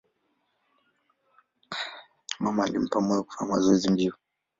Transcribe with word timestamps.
Mama 2.39 2.63
alimpa 2.63 2.99
moyo 3.01 3.23
kufanya 3.23 3.51
mazoezi 3.51 3.87
ya 3.87 3.93
mbio. 3.93 4.13